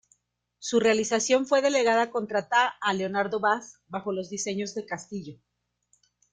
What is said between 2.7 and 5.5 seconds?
a Leonardo Vaz, bajo los diseños de Castillo.